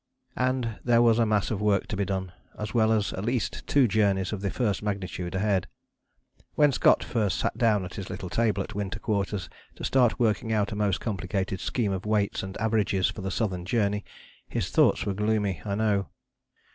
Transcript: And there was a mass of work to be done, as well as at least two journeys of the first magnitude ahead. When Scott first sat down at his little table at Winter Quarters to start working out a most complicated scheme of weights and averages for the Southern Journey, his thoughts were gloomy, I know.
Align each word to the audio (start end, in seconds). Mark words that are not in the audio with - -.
And 0.39 0.79
there 0.83 1.03
was 1.03 1.19
a 1.19 1.27
mass 1.27 1.51
of 1.51 1.61
work 1.61 1.85
to 1.89 1.95
be 1.95 2.05
done, 2.05 2.31
as 2.57 2.73
well 2.73 2.91
as 2.91 3.13
at 3.13 3.23
least 3.23 3.67
two 3.67 3.87
journeys 3.87 4.33
of 4.33 4.41
the 4.41 4.49
first 4.49 4.81
magnitude 4.81 5.35
ahead. 5.35 5.67
When 6.55 6.71
Scott 6.71 7.03
first 7.03 7.37
sat 7.37 7.55
down 7.55 7.85
at 7.85 7.93
his 7.93 8.09
little 8.09 8.27
table 8.31 8.63
at 8.63 8.73
Winter 8.73 8.97
Quarters 8.97 9.47
to 9.75 9.83
start 9.83 10.19
working 10.19 10.51
out 10.51 10.71
a 10.71 10.75
most 10.75 11.01
complicated 11.01 11.59
scheme 11.59 11.91
of 11.91 12.07
weights 12.07 12.41
and 12.41 12.57
averages 12.57 13.11
for 13.11 13.21
the 13.21 13.29
Southern 13.29 13.63
Journey, 13.63 14.03
his 14.49 14.71
thoughts 14.71 15.05
were 15.05 15.13
gloomy, 15.13 15.61
I 15.65 15.75
know. 15.75 16.07